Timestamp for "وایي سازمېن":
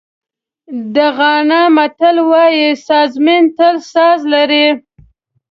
2.31-3.43